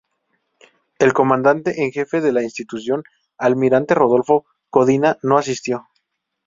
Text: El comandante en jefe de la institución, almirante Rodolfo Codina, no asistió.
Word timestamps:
El 0.97 1.13
comandante 1.13 1.83
en 1.83 1.91
jefe 1.91 2.21
de 2.21 2.31
la 2.31 2.41
institución, 2.41 3.03
almirante 3.37 3.93
Rodolfo 3.93 4.47
Codina, 4.71 5.19
no 5.21 5.37
asistió. 5.37 5.89